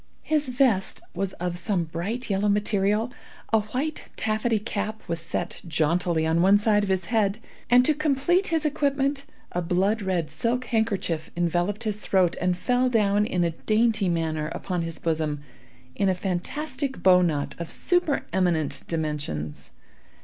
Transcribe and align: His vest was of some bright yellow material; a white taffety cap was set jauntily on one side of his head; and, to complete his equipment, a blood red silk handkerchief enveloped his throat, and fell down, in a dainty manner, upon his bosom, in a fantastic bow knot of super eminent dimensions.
His 0.23 0.49
vest 0.49 0.99
was 1.13 1.33
of 1.33 1.59
some 1.59 1.83
bright 1.83 2.27
yellow 2.27 2.49
material; 2.49 3.11
a 3.53 3.59
white 3.59 4.09
taffety 4.15 4.57
cap 4.57 5.03
was 5.07 5.19
set 5.19 5.61
jauntily 5.67 6.25
on 6.25 6.41
one 6.41 6.57
side 6.57 6.81
of 6.81 6.89
his 6.89 7.05
head; 7.13 7.37
and, 7.69 7.85
to 7.85 7.93
complete 7.93 8.47
his 8.47 8.65
equipment, 8.65 9.25
a 9.51 9.61
blood 9.61 10.01
red 10.01 10.31
silk 10.31 10.65
handkerchief 10.65 11.29
enveloped 11.37 11.83
his 11.83 11.99
throat, 11.99 12.35
and 12.41 12.57
fell 12.57 12.89
down, 12.89 13.27
in 13.27 13.43
a 13.43 13.51
dainty 13.51 14.09
manner, 14.09 14.47
upon 14.55 14.81
his 14.81 14.97
bosom, 14.97 15.43
in 15.95 16.09
a 16.09 16.15
fantastic 16.15 17.03
bow 17.03 17.21
knot 17.21 17.53
of 17.59 17.69
super 17.69 18.25
eminent 18.33 18.81
dimensions. 18.87 19.69